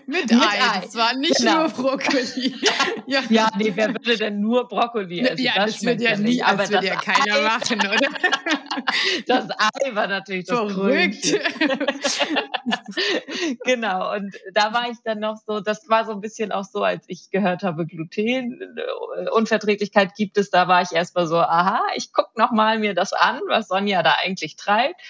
[0.07, 0.83] mit, mit Ei.
[0.85, 1.61] Es war nicht genau.
[1.61, 2.55] nur Brokkoli.
[3.07, 3.21] ja.
[3.29, 5.45] ja, nee, wer würde denn nur Brokkoli essen?
[5.45, 8.09] Ja, das, das wird ja nie, aber das wird ja keiner Ei, machen, oder?
[9.27, 11.39] das Ei war natürlich das Verrückt.
[13.65, 16.83] genau, und da war ich dann noch so, das war so ein bisschen auch so,
[16.83, 21.83] als ich gehört habe, Gluten, äh, Unverträglichkeit gibt es, da war ich erstmal so, aha,
[21.97, 25.01] ich guck noch mal mir das an, was Sonja da eigentlich treibt.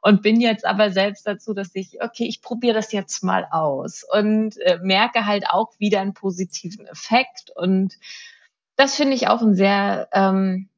[0.00, 4.04] Und bin jetzt aber selbst dazu, dass ich, okay, ich probiere das jetzt mal aus
[4.04, 7.50] und äh, merke halt auch wieder einen positiven Effekt.
[7.56, 7.94] Und
[8.76, 10.68] das finde ich auch ein sehr ähm,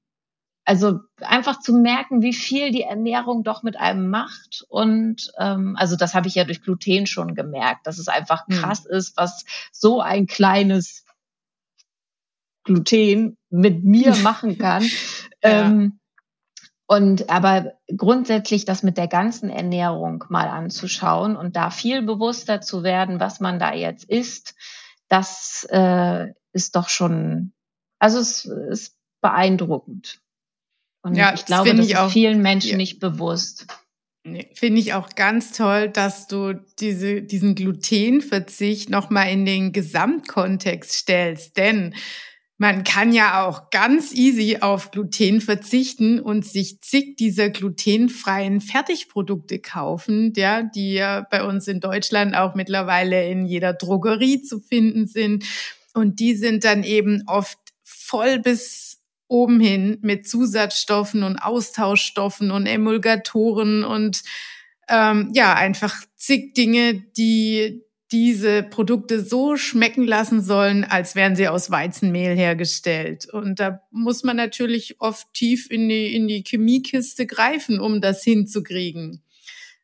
[0.66, 4.66] also einfach zu merken, wie viel die Ernährung doch mit einem macht.
[4.68, 8.56] Und ähm, also das habe ich ja durch Gluten schon gemerkt, dass es einfach hm.
[8.56, 8.96] krass mhm.
[8.96, 11.04] ist, was so ein kleines
[12.64, 14.82] Gluten mit mir machen kann.
[15.42, 15.66] ja.
[15.66, 16.00] ähm,
[16.88, 22.82] und aber grundsätzlich das mit der ganzen Ernährung mal anzuschauen und da viel bewusster zu
[22.82, 24.54] werden, was man da jetzt isst,
[25.08, 27.52] das äh, ist doch schon,
[27.98, 30.20] also es ist beeindruckend.
[31.06, 32.76] Und ja, ich glaube, das ist auch, vielen Menschen ja.
[32.78, 33.68] nicht bewusst.
[34.24, 40.90] Nee, Finde ich auch ganz toll, dass du diese, diesen Glutenverzicht nochmal in den Gesamtkontext
[40.90, 41.56] stellst.
[41.56, 41.94] Denn
[42.58, 49.60] man kann ja auch ganz easy auf Gluten verzichten und sich zig dieser glutenfreien Fertigprodukte
[49.60, 55.06] kaufen, ja, die ja bei uns in Deutschland auch mittlerweile in jeder Drogerie zu finden
[55.06, 55.44] sind.
[55.94, 58.95] Und die sind dann eben oft voll bis
[59.28, 64.22] oben hin mit Zusatzstoffen und Austauschstoffen und Emulgatoren und
[64.88, 71.48] ähm, ja, einfach zig Dinge, die diese Produkte so schmecken lassen sollen, als wären sie
[71.48, 73.26] aus Weizenmehl hergestellt.
[73.32, 78.22] Und da muss man natürlich oft tief in die, in die Chemiekiste greifen, um das
[78.22, 79.22] hinzukriegen.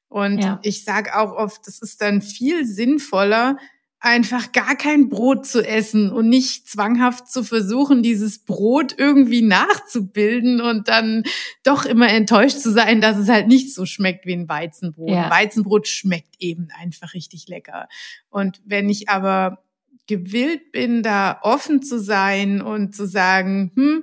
[0.08, 0.60] Und ja.
[0.62, 3.56] ich sage auch oft, es ist dann viel sinnvoller,
[4.02, 10.60] einfach gar kein Brot zu essen und nicht zwanghaft zu versuchen, dieses Brot irgendwie nachzubilden
[10.60, 11.22] und dann
[11.62, 15.10] doch immer enttäuscht zu sein, dass es halt nicht so schmeckt wie ein Weizenbrot.
[15.10, 15.30] Ja.
[15.30, 17.88] Weizenbrot schmeckt eben einfach richtig lecker.
[18.28, 19.62] Und wenn ich aber
[20.08, 24.02] gewillt bin, da offen zu sein und zu sagen, hm,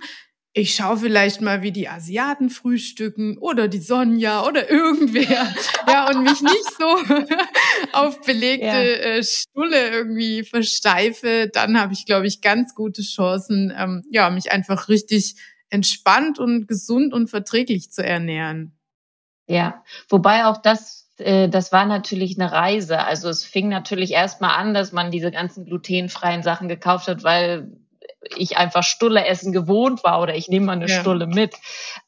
[0.53, 5.53] ich schaue vielleicht mal, wie die Asiaten frühstücken oder die Sonja oder irgendwer,
[5.87, 6.85] ja, und mich nicht so
[7.93, 8.81] auf belegte ja.
[8.81, 14.51] äh, Stulle irgendwie versteife, dann habe ich, glaube ich, ganz gute Chancen, ähm, ja, mich
[14.51, 15.35] einfach richtig
[15.69, 18.75] entspannt und gesund und verträglich zu ernähren.
[19.47, 22.99] Ja, wobei auch das äh, das war natürlich eine Reise.
[22.99, 27.71] Also es fing natürlich erstmal an, dass man diese ganzen glutenfreien Sachen gekauft hat, weil
[28.35, 30.99] ich einfach Stulle essen gewohnt war oder ich nehme mal eine ja.
[30.99, 31.55] Stulle mit.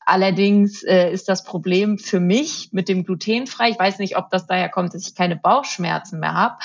[0.05, 3.69] Allerdings äh, ist das Problem für mich mit dem glutenfrei.
[3.69, 6.57] Ich weiß nicht, ob das daher kommt, dass ich keine Bauchschmerzen mehr habe,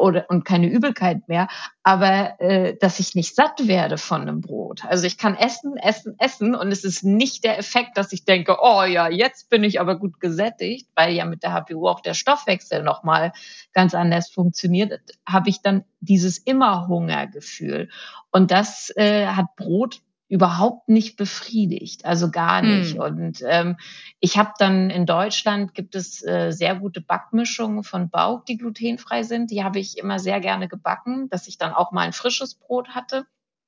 [0.00, 1.48] oder und keine Übelkeit mehr,
[1.82, 4.84] aber äh, dass ich nicht satt werde von einem Brot.
[4.84, 8.56] Also ich kann essen, essen, essen und es ist nicht der Effekt, dass ich denke,
[8.60, 12.14] oh ja, jetzt bin ich aber gut gesättigt, weil ja mit der HPU auch der
[12.14, 13.32] Stoffwechsel nochmal
[13.72, 17.90] ganz anders funktioniert, habe ich dann dieses immer Hungergefühl.
[18.30, 22.96] Und das äh, hat Brot überhaupt nicht befriedigt, also gar nicht.
[22.96, 23.00] Mm.
[23.00, 23.76] Und ähm,
[24.20, 29.24] ich habe dann in Deutschland gibt es äh, sehr gute Backmischungen von Bauk, die glutenfrei
[29.24, 29.50] sind.
[29.50, 32.90] Die habe ich immer sehr gerne gebacken, dass ich dann auch mal ein frisches Brot
[32.90, 33.26] hatte.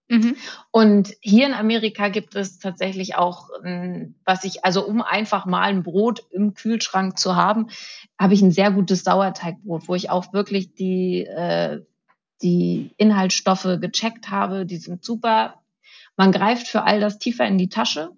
[0.08, 0.36] Mhm.
[0.70, 3.48] Und hier in Amerika gibt es tatsächlich auch,
[4.24, 7.70] was ich, also um einfach mal ein Brot im Kühlschrank zu haben,
[8.20, 11.80] habe ich ein sehr gutes Sauerteigbrot, wo ich auch wirklich die, äh,
[12.40, 14.64] die Inhaltsstoffe gecheckt habe.
[14.64, 15.61] Die sind super
[16.22, 18.10] man greift für all das tiefer in die Tasche,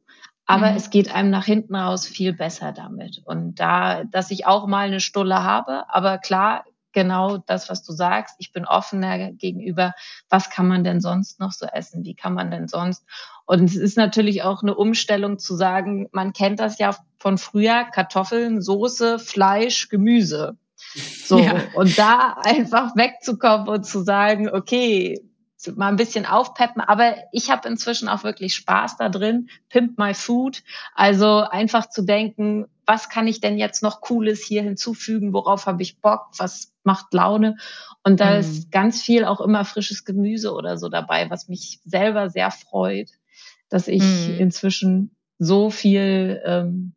[0.44, 0.76] aber mhm.
[0.76, 3.22] es geht einem nach hinten raus viel besser damit.
[3.24, 7.94] Und da, dass ich auch mal eine Stulle habe, aber klar, genau das, was du
[7.94, 8.36] sagst.
[8.40, 9.94] Ich bin offener gegenüber,
[10.28, 12.04] was kann man denn sonst noch so essen?
[12.04, 13.06] Wie kann man denn sonst?
[13.46, 17.84] Und es ist natürlich auch eine Umstellung zu sagen, man kennt das ja von früher,
[17.84, 20.58] Kartoffeln, Soße, Fleisch, Gemüse.
[21.24, 21.54] So, ja.
[21.74, 25.22] und da einfach wegzukommen und zu sagen, okay,
[25.76, 26.80] mal ein bisschen aufpeppen.
[26.80, 29.48] Aber ich habe inzwischen auch wirklich Spaß da drin.
[29.68, 30.62] Pimp my food.
[30.94, 35.32] Also einfach zu denken, was kann ich denn jetzt noch Cooles hier hinzufügen?
[35.32, 36.26] Worauf habe ich Bock?
[36.36, 37.56] Was macht Laune?
[38.02, 38.40] Und da mm.
[38.40, 43.10] ist ganz viel auch immer frisches Gemüse oder so dabei, was mich selber sehr freut,
[43.70, 44.38] dass ich mm.
[44.38, 46.92] inzwischen so viel ähm,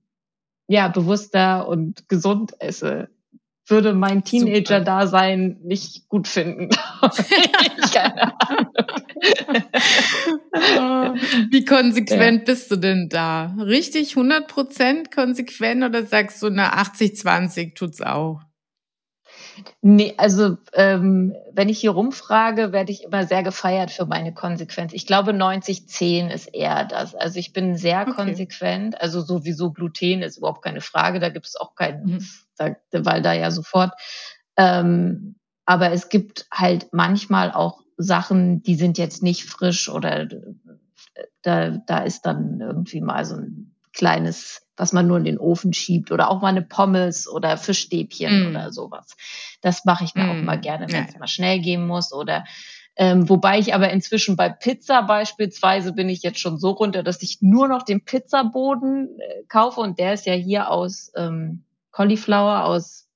[0.67, 3.09] ja bewusster und gesund esse
[3.69, 6.69] würde mein Teenager-Dasein nicht gut finden.
[11.51, 12.43] Wie konsequent ja.
[12.45, 13.55] bist du denn da?
[13.59, 18.41] Richtig 100% konsequent oder sagst du, na 80-20 tut's auch?
[19.81, 24.93] Nee, also ähm, wenn ich hier rumfrage, werde ich immer sehr gefeiert für meine Konsequenz.
[24.93, 27.15] Ich glaube, 90-10 ist eher das.
[27.15, 28.13] Also ich bin sehr okay.
[28.13, 28.99] konsequent.
[29.01, 31.19] Also sowieso Gluten ist überhaupt keine Frage.
[31.19, 32.27] Da gibt es auch keinen, mhm.
[32.59, 33.93] Weil da ja sofort.
[34.57, 40.27] Ähm, aber es gibt halt manchmal auch Sachen, die sind jetzt nicht frisch oder
[41.41, 45.73] da, da ist dann irgendwie mal so ein kleines, was man nur in den Ofen
[45.73, 48.47] schiebt oder auch mal eine Pommes oder Fischstäbchen mm.
[48.49, 49.15] oder sowas.
[49.61, 50.29] Das mache ich dann mm.
[50.29, 51.19] auch mal gerne, wenn es ja.
[51.19, 52.45] mal schnell gehen muss oder
[52.95, 57.21] ähm, wobei ich aber inzwischen bei Pizza beispielsweise bin ich jetzt schon so runter, dass
[57.21, 61.63] ich nur noch den Pizzaboden äh, kaufe und der ist ja hier aus ähm,
[61.97, 63.07] Cauliflower, aus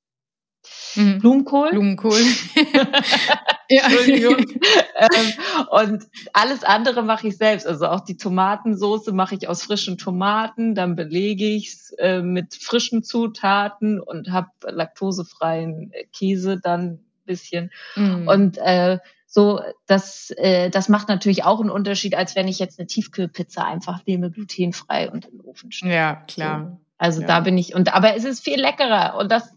[0.95, 1.19] mhm.
[1.19, 1.69] Blumenkohl.
[1.69, 2.19] Blumenkohl.
[3.67, 4.37] Entschuldigung.
[4.39, 5.33] ähm,
[5.69, 7.67] und alles andere mache ich selbst.
[7.67, 12.55] Also auch die Tomatensoße mache ich aus frischen Tomaten, dann belege ich es äh, mit
[12.55, 17.71] frischen Zutaten und habe laktosefreien Käse dann ein bisschen.
[17.95, 18.27] Mm.
[18.27, 22.79] Und äh, so, das, äh, das macht natürlich auch einen Unterschied, als wenn ich jetzt
[22.79, 25.93] eine Tiefkühlpizza einfach nehme, glutenfrei und in den Ofen stelle.
[25.93, 26.79] Ja, klar.
[26.79, 26.90] So.
[27.01, 27.27] Also ja.
[27.27, 29.55] da bin ich und aber es ist viel leckerer und das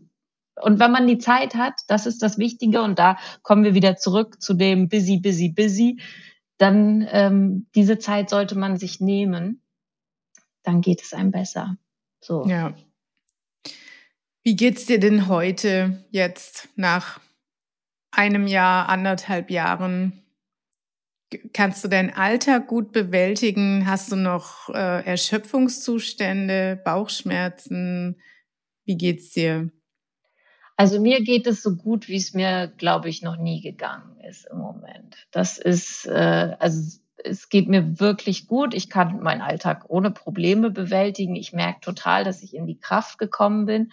[0.63, 3.97] und wenn man die Zeit hat, das ist das Wichtige und da kommen wir wieder
[3.97, 6.01] zurück zu dem busy, busy, busy.
[6.57, 9.61] Dann ähm, diese Zeit sollte man sich nehmen,
[10.63, 11.77] dann geht es einem besser.
[12.23, 12.47] So.
[12.47, 12.73] Ja.
[14.43, 17.21] Wie geht's dir denn heute jetzt nach
[18.11, 20.24] einem Jahr, anderthalb Jahren?
[21.53, 23.87] Kannst du deinen Alltag gut bewältigen?
[23.87, 28.21] Hast du noch äh, Erschöpfungszustände, Bauchschmerzen?
[28.85, 29.71] Wie geht's dir?
[30.77, 34.47] Also mir geht es so gut, wie es mir, glaube ich, noch nie gegangen ist
[34.51, 35.17] im Moment.
[35.31, 38.75] Das ist, äh, also es geht mir wirklich gut.
[38.75, 41.37] Ich kann meinen Alltag ohne Probleme bewältigen.
[41.37, 43.93] Ich merke total, dass ich in die Kraft gekommen bin.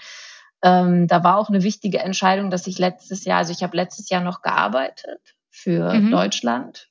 [0.63, 4.09] Ähm, da war auch eine wichtige Entscheidung, dass ich letztes Jahr, also ich habe letztes
[4.09, 6.11] Jahr noch gearbeitet für mhm.
[6.11, 6.90] Deutschland.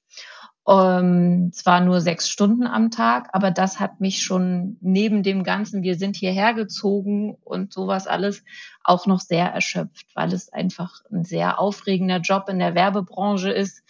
[0.69, 5.83] Ähm, zwar nur sechs Stunden am Tag, aber das hat mich schon neben dem Ganzen,
[5.83, 8.45] wir sind hierher gezogen und sowas alles
[8.85, 13.83] auch noch sehr erschöpft, weil es einfach ein sehr aufregender Job in der Werbebranche ist,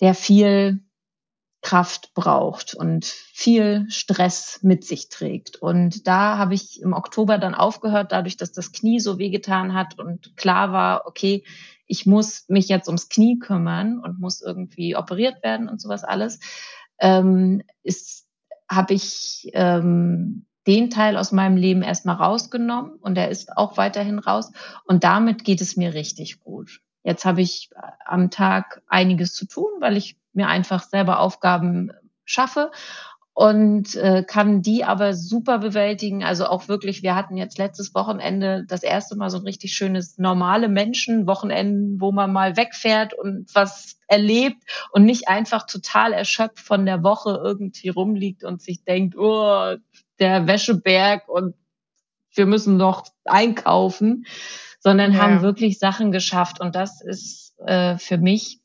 [0.00, 0.80] der viel
[1.64, 5.56] Kraft braucht und viel Stress mit sich trägt.
[5.56, 9.98] Und da habe ich im Oktober dann aufgehört, dadurch, dass das Knie so wehgetan hat
[9.98, 11.42] und klar war, okay,
[11.86, 16.40] ich muss mich jetzt ums Knie kümmern und muss irgendwie operiert werden und sowas alles,
[16.98, 18.26] ähm, ist,
[18.68, 24.18] habe ich ähm, den Teil aus meinem Leben erstmal rausgenommen und er ist auch weiterhin
[24.18, 24.50] raus.
[24.84, 26.80] Und damit geht es mir richtig gut.
[27.02, 27.68] Jetzt habe ich
[28.06, 31.90] am Tag einiges zu tun, weil ich mir einfach selber Aufgaben
[32.24, 32.70] schaffe
[33.34, 36.22] und äh, kann die aber super bewältigen.
[36.22, 40.18] Also auch wirklich, wir hatten jetzt letztes Wochenende das erste Mal so ein richtig schönes
[40.18, 46.86] normale Menschen-Wochenende, wo man mal wegfährt und was erlebt und nicht einfach total erschöpft von
[46.86, 49.74] der Woche irgendwie rumliegt und sich denkt, oh,
[50.20, 51.56] der Wäscheberg und
[52.36, 54.26] wir müssen noch einkaufen,
[54.78, 55.18] sondern ja.
[55.18, 56.60] haben wirklich Sachen geschafft.
[56.60, 58.60] Und das ist äh, für mich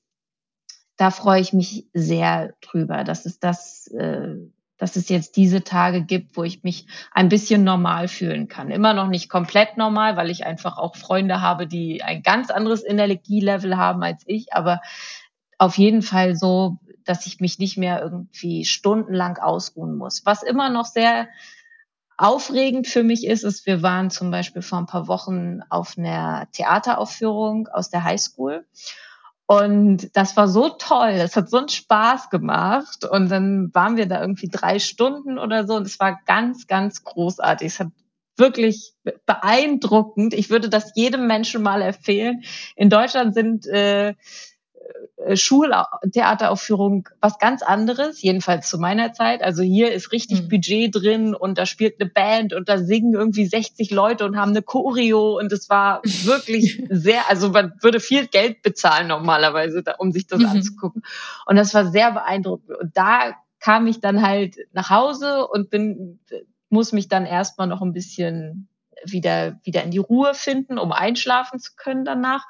[0.99, 4.35] da freue ich mich sehr drüber, dass es das, äh,
[4.79, 8.71] dass es jetzt diese Tage gibt, wo ich mich ein bisschen normal fühlen kann.
[8.71, 12.83] Immer noch nicht komplett normal, weil ich einfach auch Freunde habe, die ein ganz anderes
[12.83, 14.81] Energielevel haben als ich, aber
[15.59, 20.25] auf jeden Fall so, dass ich mich nicht mehr irgendwie stundenlang ausruhen muss.
[20.25, 21.27] Was immer noch sehr
[22.17, 26.47] aufregend für mich ist, ist, wir waren zum Beispiel vor ein paar Wochen auf einer
[26.51, 28.65] Theateraufführung aus der Highschool
[29.51, 33.03] und das war so toll, es hat so einen Spaß gemacht.
[33.03, 37.03] Und dann waren wir da irgendwie drei Stunden oder so und es war ganz, ganz
[37.03, 37.65] großartig.
[37.65, 37.87] Es hat
[38.37, 38.93] wirklich
[39.25, 40.35] beeindruckend.
[40.35, 42.43] Ich würde das jedem Menschen mal empfehlen.
[42.75, 44.13] In Deutschland sind äh,
[45.35, 49.43] Schultheateraufführung was ganz anderes, jedenfalls zu meiner Zeit.
[49.43, 50.49] Also hier ist richtig mhm.
[50.49, 54.51] Budget drin und da spielt eine Band und da singen irgendwie 60 Leute und haben
[54.51, 60.11] eine Choreo und es war wirklich sehr, also man würde viel Geld bezahlen normalerweise, um
[60.11, 60.47] sich das mhm.
[60.47, 61.03] anzugucken.
[61.45, 62.77] Und das war sehr beeindruckend.
[62.77, 66.19] Und da kam ich dann halt nach Hause und bin,
[66.69, 68.69] muss mich dann erstmal noch ein bisschen
[69.05, 72.45] wieder, wieder in die Ruhe finden, um einschlafen zu können danach.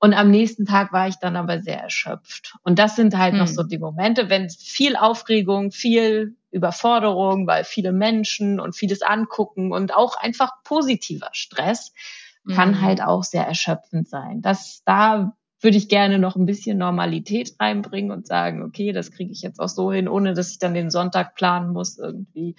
[0.00, 2.54] Und am nächsten Tag war ich dann aber sehr erschöpft.
[2.62, 3.40] Und das sind halt mhm.
[3.40, 3.68] noch so hm.
[3.68, 10.16] die Momente, wenn viel Aufregung, viel Überforderung, weil viele Menschen und vieles angucken und auch
[10.16, 11.92] einfach positiver Stress
[12.48, 12.80] kann mhm.
[12.80, 14.40] halt auch sehr erschöpfend sein.
[14.40, 19.30] Das, da würde ich gerne noch ein bisschen Normalität reinbringen und sagen, okay, das kriege
[19.30, 22.56] ich jetzt auch so hin, ohne dass ich dann den Sonntag planen muss, irgendwie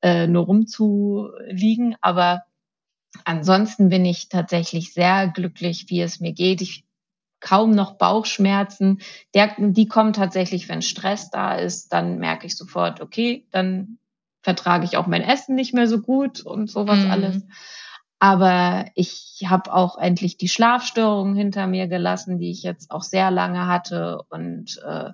[0.00, 1.96] äh, nur rumzuliegen.
[2.00, 2.42] Aber
[3.24, 6.60] Ansonsten bin ich tatsächlich sehr glücklich, wie es mir geht.
[6.60, 6.84] Ich
[7.40, 9.00] kaum noch Bauchschmerzen.
[9.34, 13.98] Der, die kommen tatsächlich, wenn Stress da ist, dann merke ich sofort, okay, dann
[14.42, 17.10] vertrage ich auch mein Essen nicht mehr so gut und sowas mhm.
[17.10, 17.42] alles.
[18.18, 23.30] Aber ich habe auch endlich die Schlafstörungen hinter mir gelassen, die ich jetzt auch sehr
[23.30, 25.10] lange hatte und äh,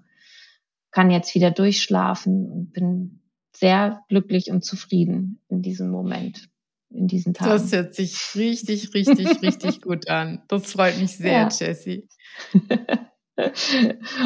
[0.91, 3.23] kann jetzt wieder durchschlafen und bin
[3.55, 6.52] sehr glücklich und zufrieden in diesem Moment
[6.95, 7.51] in diesen Tagen.
[7.51, 10.43] Das hört sich richtig, richtig, richtig gut an.
[10.49, 11.49] Das freut mich sehr, ja.
[11.49, 12.09] Jessie.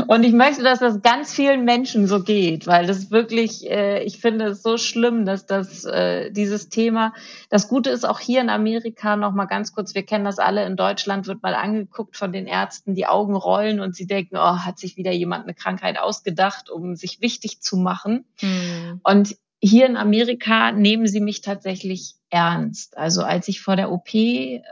[0.08, 4.20] Und ich möchte, dass das ganz vielen Menschen so geht, weil das wirklich, äh, ich
[4.20, 7.14] finde es so schlimm, dass das äh, dieses Thema,
[7.48, 10.66] das Gute ist auch hier in Amerika noch mal ganz kurz, wir kennen das alle,
[10.66, 14.58] in Deutschland wird mal angeguckt von den Ärzten, die Augen rollen und sie denken, oh,
[14.64, 18.24] hat sich wieder jemand eine Krankheit ausgedacht, um sich wichtig zu machen.
[18.40, 19.00] Hm.
[19.04, 22.96] Und hier in Amerika nehmen sie mich tatsächlich ernst.
[22.96, 24.08] Also als ich vor der OP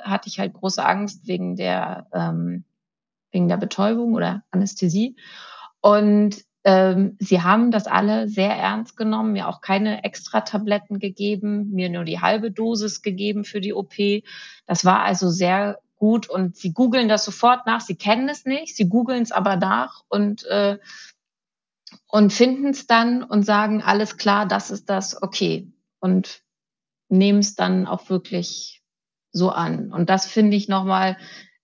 [0.02, 2.64] hatte ich halt große Angst wegen der, ähm,
[3.30, 5.16] wegen der Betäubung oder Anästhesie.
[5.80, 11.70] Und ähm, sie haben das alle sehr ernst genommen, mir auch keine extra Tabletten gegeben,
[11.70, 13.94] mir nur die halbe Dosis gegeben für die OP.
[14.66, 17.80] Das war also sehr gut und sie googeln das sofort nach.
[17.80, 20.78] Sie kennen es nicht, sie googeln es aber nach und äh,
[22.14, 26.44] und finden es dann und sagen alles klar, das ist das, okay und
[27.08, 28.84] nehmen es dann auch wirklich
[29.32, 29.92] so an.
[29.92, 31.16] Und das finde ich nochmal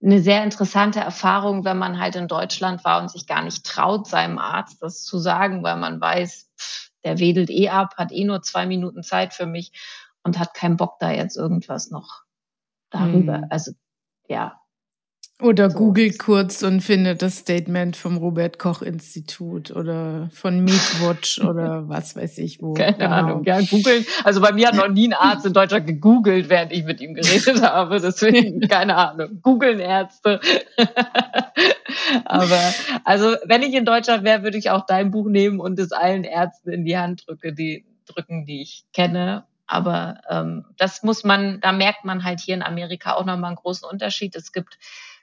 [0.03, 4.09] eine sehr interessante Erfahrung, wenn man halt in Deutschland war und sich gar nicht traut,
[4.09, 8.25] seinem Arzt das zu sagen, weil man weiß, pff, der wedelt eh ab, hat eh
[8.25, 9.71] nur zwei Minuten Zeit für mich
[10.25, 12.25] und hat keinen Bock da jetzt irgendwas noch
[12.91, 13.37] darüber.
[13.37, 13.47] Hm.
[13.51, 13.71] Also
[14.27, 14.61] ja,
[15.43, 15.79] oder so.
[15.79, 22.17] googelt kurz und findet das Statement vom Robert Koch Institut oder von Meatwatch oder was
[22.17, 22.75] weiß ich wo.
[22.75, 23.11] Keine genau.
[23.11, 24.05] Ahnung, ja, googeln.
[24.25, 27.15] Also bei mir hat noch nie ein Arzt in Deutschland gegoogelt, während ich mit ihm
[27.15, 28.01] geredet habe.
[28.01, 29.41] Deswegen, keine Ahnung.
[29.43, 30.41] Googeln Ärzte.
[32.25, 32.61] Aber
[33.05, 36.25] also, wenn ich in Deutschland wäre, würde ich auch dein Buch nehmen und es allen
[36.25, 39.45] Ärzten in die Hand drücke, die drücken, die ich kenne.
[39.71, 43.57] Aber ähm, das muss man, da merkt man halt hier in Amerika auch nochmal einen
[43.57, 44.35] großen Unterschied.
[44.35, 44.79] Es gibt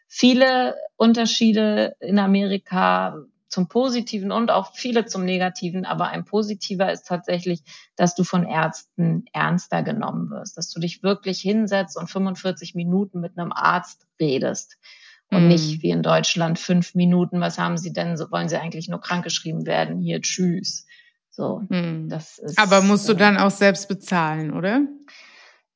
[0.07, 3.17] viele Unterschiede in Amerika
[3.49, 5.85] zum Positiven und auch viele zum Negativen.
[5.85, 7.61] Aber ein positiver ist tatsächlich,
[7.95, 13.19] dass du von Ärzten ernster genommen wirst, dass du dich wirklich hinsetzt und 45 Minuten
[13.19, 14.77] mit einem Arzt redest.
[15.29, 15.47] Und mm.
[15.49, 17.41] nicht wie in Deutschland fünf Minuten.
[17.41, 18.15] Was haben Sie denn?
[18.15, 19.99] So wollen Sie eigentlich nur krankgeschrieben werden?
[19.99, 20.85] Hier, tschüss.
[21.29, 22.07] So, mm.
[22.09, 22.57] das ist.
[22.57, 24.81] Aber musst du äh, dann auch selbst bezahlen, oder?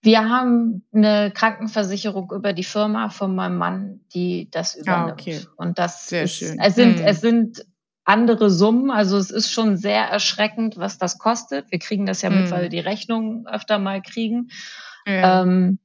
[0.01, 5.09] Wir haben eine Krankenversicherung über die Firma von meinem Mann, die das ah, übernimmt.
[5.09, 5.39] Ah, okay.
[5.57, 6.59] Und das Sehr ist, schön.
[6.59, 7.05] es sind, hm.
[7.05, 7.65] es sind
[8.03, 8.89] andere Summen.
[8.89, 11.71] Also es ist schon sehr erschreckend, was das kostet.
[11.71, 12.41] Wir kriegen das ja hm.
[12.41, 14.49] mit, weil wir die Rechnung öfter mal kriegen.
[15.05, 15.43] Ja.
[15.43, 15.77] Ähm,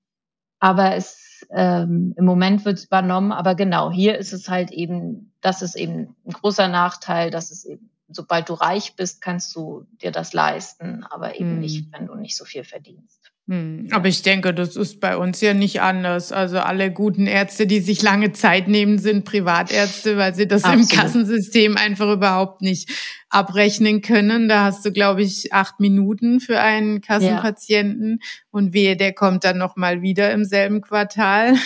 [0.58, 3.32] aber es ähm, im Moment wird es übernommen.
[3.32, 7.64] Aber genau, hier ist es halt eben, das ist eben ein großer Nachteil, dass es
[7.64, 11.60] eben, sobald du reich bist, kannst du dir das leisten, aber eben hm.
[11.60, 13.32] nicht, wenn du nicht so viel verdienst.
[13.48, 16.32] Hm, aber ich denke, das ist bei uns ja nicht anders.
[16.32, 20.90] Also alle guten Ärzte, die sich lange Zeit nehmen, sind Privatärzte, weil sie das Absolut.
[20.90, 22.90] im Kassensystem einfach überhaupt nicht
[23.28, 24.48] abrechnen können.
[24.48, 28.26] Da hast du, glaube ich, acht Minuten für einen Kassenpatienten ja.
[28.50, 31.54] und wehe, der kommt dann noch mal wieder im selben Quartal.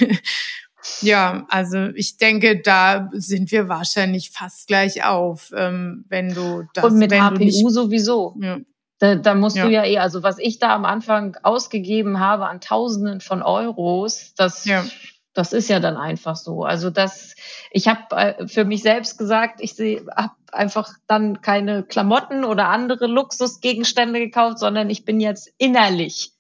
[1.03, 6.85] Ja, also ich denke, da sind wir wahrscheinlich fast gleich auf, ähm, wenn du das.
[6.85, 8.35] Und mit HPU nicht, sowieso.
[8.41, 8.61] Ja.
[9.01, 9.65] Da, da musst ja.
[9.65, 14.35] du ja eh, also was ich da am Anfang ausgegeben habe an Tausenden von Euros,
[14.35, 14.85] das, ja.
[15.33, 16.65] das ist ja dann einfach so.
[16.65, 17.35] Also das,
[17.71, 19.73] ich habe äh, für mich selbst gesagt, ich
[20.15, 26.33] habe einfach dann keine Klamotten oder andere Luxusgegenstände gekauft, sondern ich bin jetzt innerlich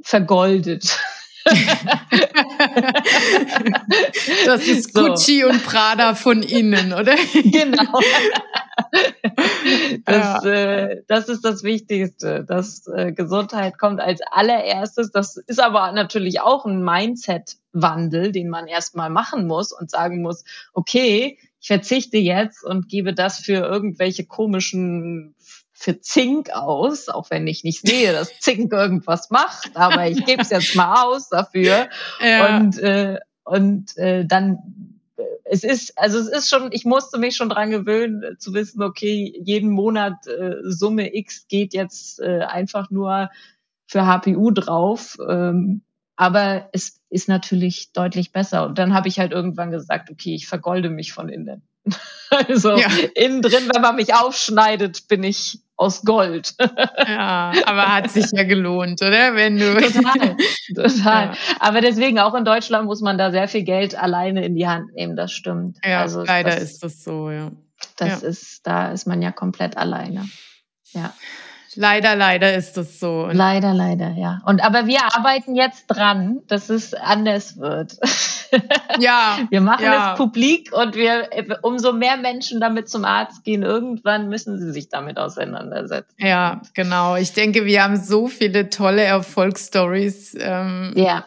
[0.00, 1.00] vergoldet.
[4.46, 5.48] das ist Gucci so.
[5.48, 7.14] und Prada von innen, oder?
[7.44, 8.00] genau.
[10.04, 10.50] Das, ja.
[10.50, 12.44] äh, das ist das Wichtigste.
[12.44, 15.10] dass äh, Gesundheit kommt als allererstes.
[15.10, 20.44] Das ist aber natürlich auch ein Mindset-Wandel, den man erstmal machen muss und sagen muss,
[20.72, 25.34] okay, ich verzichte jetzt und gebe das für irgendwelche komischen
[25.78, 30.42] für Zink aus, auch wenn ich nicht sehe, dass Zink irgendwas macht, aber ich gebe
[30.42, 31.88] es jetzt mal aus dafür.
[32.20, 32.56] Ja.
[32.58, 34.58] Und, äh, und äh, dann
[35.16, 38.54] äh, es ist, also es ist schon, ich musste mich schon dran gewöhnen, äh, zu
[38.54, 43.30] wissen, okay, jeden Monat äh, Summe X geht jetzt äh, einfach nur
[43.86, 45.16] für HPU drauf.
[45.26, 45.82] Ähm,
[46.16, 48.66] aber es ist natürlich deutlich besser.
[48.66, 51.62] Und dann habe ich halt irgendwann gesagt, okay, ich vergolde mich von innen.
[52.30, 52.88] Also ja.
[53.14, 56.54] innen drin, wenn man mich aufschneidet, bin ich aus Gold.
[56.58, 59.34] Ja, aber hat sich ja gelohnt, oder?
[59.34, 60.36] Wenn du total,
[60.74, 61.24] total.
[61.26, 61.34] Ja.
[61.58, 64.92] Aber deswegen auch in Deutschland muss man da sehr viel Geld alleine in die Hand
[64.94, 65.16] nehmen.
[65.16, 65.78] Das stimmt.
[65.82, 67.30] Ja, also leider das, ist das so.
[67.30, 67.50] Ja.
[67.96, 68.28] Das ja.
[68.28, 70.28] ist, da ist man ja komplett alleine.
[70.92, 71.14] Ja.
[71.80, 73.26] Leider, leider ist das so.
[73.26, 74.42] Und leider, leider, ja.
[74.44, 77.96] Und aber wir arbeiten jetzt dran, dass es anders wird.
[78.98, 79.40] Ja.
[79.50, 80.12] wir machen ja.
[80.12, 81.28] es publik und wir,
[81.60, 86.14] umso mehr Menschen damit zum Arzt gehen, irgendwann müssen sie sich damit auseinandersetzen.
[86.16, 87.14] Ja, genau.
[87.16, 90.34] Ich denke, wir haben so viele tolle Erfolgsstories.
[90.40, 91.26] Ähm, ja.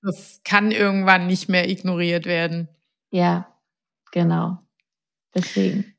[0.00, 2.68] Das kann irgendwann nicht mehr ignoriert werden.
[3.10, 3.46] Ja,
[4.10, 4.56] genau.
[5.34, 5.93] Deswegen.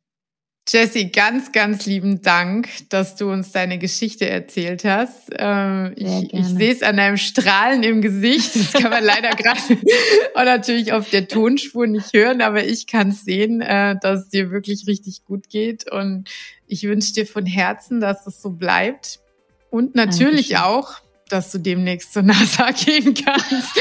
[0.67, 5.29] Jessie, ganz, ganz lieben Dank, dass du uns deine Geschichte erzählt hast.
[5.37, 8.55] Ähm, ich, ich sehe es an deinem Strahlen im Gesicht.
[8.55, 13.09] Das kann man leider gerade und natürlich auf der Tonspur nicht hören, aber ich kann
[13.09, 15.91] es sehen, äh, dass es dir wirklich richtig gut geht.
[15.91, 16.29] Und
[16.65, 19.19] ich wünsche dir von Herzen, dass es so bleibt.
[19.69, 20.81] Und natürlich Dankeschön.
[20.81, 23.79] auch, dass du demnächst zur NASA gehen kannst.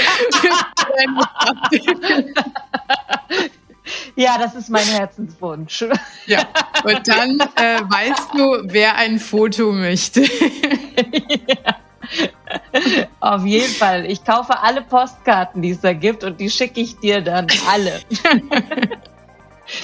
[4.17, 5.85] Ja, das ist mein Herzenswunsch.
[6.27, 6.47] Ja,
[6.85, 10.23] und dann äh, weißt du, wer ein Foto möchte.
[11.47, 11.77] ja.
[13.21, 14.11] Auf jeden Fall.
[14.11, 18.01] Ich kaufe alle Postkarten, die es da gibt und die schicke ich dir dann alle.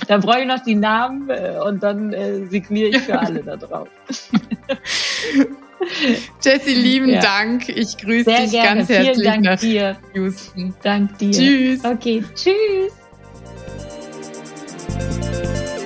[0.09, 3.57] dann brauche ich noch die Namen äh, und dann äh, signiere ich für alle da
[3.57, 3.89] drauf.
[6.43, 7.21] Jessie, lieben ja.
[7.21, 7.69] Dank.
[7.69, 8.77] Ich grüße Sehr dich gerne.
[8.77, 9.97] ganz Vielen herzlich Dank nach dir.
[10.15, 10.75] Houston.
[10.83, 11.31] Dank dir.
[11.31, 11.85] Tschüss.
[11.85, 13.00] Okay, tschüss.
[15.01, 15.80] Thank you.